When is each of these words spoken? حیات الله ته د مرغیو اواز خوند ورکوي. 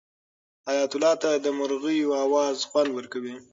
حیات 0.67 0.91
الله 0.95 1.13
ته 1.23 1.29
د 1.45 1.47
مرغیو 1.59 2.09
اواز 2.25 2.57
خوند 2.69 2.91
ورکوي. 2.93 3.35